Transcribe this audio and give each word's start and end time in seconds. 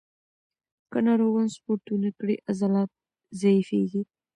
که 0.91 0.99
ناروغان 1.07 1.47
سپورت 1.55 1.83
ونه 1.89 2.11
کړي، 2.17 2.35
عضلات 2.49 2.89
ضعیفېږي. 3.39 4.01